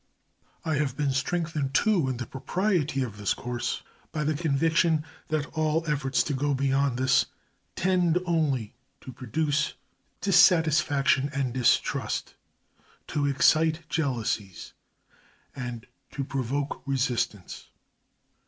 [0.65, 5.45] I have been strengthened, too, in the propriety of this course by the conviction that
[5.55, 7.27] all efforts to go beyond this
[7.75, 9.75] tend only to produce
[10.19, 12.33] dissatisfaction and distrust,
[13.09, 14.73] to excite jealousies,
[15.55, 17.67] and to provoke resistance.